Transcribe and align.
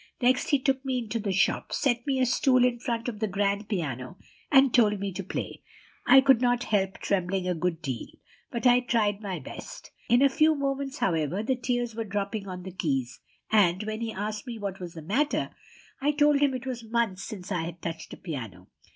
Next 0.19 0.49
he 0.49 0.57
took 0.57 0.83
me 0.83 0.97
into 0.97 1.19
the 1.19 1.31
shop, 1.31 1.71
set 1.71 2.07
me 2.07 2.19
a 2.19 2.25
stool 2.25 2.65
in 2.65 2.79
front 2.79 3.07
of 3.07 3.21
a 3.21 3.27
grand 3.27 3.69
piano, 3.69 4.17
and 4.51 4.73
told 4.73 4.99
me 4.99 5.13
to 5.13 5.23
play. 5.23 5.61
I 6.07 6.21
could 6.21 6.41
not 6.41 6.63
help 6.63 6.97
trembling 6.97 7.47
a 7.47 7.53
good 7.53 7.83
deal, 7.83 8.07
but 8.49 8.65
I 8.65 8.79
tried 8.79 9.21
my 9.21 9.37
best. 9.37 9.91
In 10.09 10.23
a 10.23 10.27
few 10.27 10.55
moments, 10.55 10.97
however, 10.97 11.43
the 11.43 11.55
tears 11.55 11.93
were 11.93 12.03
dropping 12.03 12.47
on 12.47 12.63
the 12.63 12.71
keys; 12.71 13.19
and, 13.51 13.83
when 13.83 14.01
he 14.01 14.11
asked 14.11 14.47
me 14.47 14.57
what 14.57 14.79
was 14.79 14.95
the 14.95 15.03
matter, 15.03 15.51
I 16.01 16.13
told 16.13 16.39
him 16.39 16.55
it 16.55 16.65
was 16.65 16.83
months 16.83 17.23
since 17.23 17.51
I 17.51 17.61
had 17.61 17.79
touched 17.83 18.11
a 18.11 18.17
piano. 18.17 18.69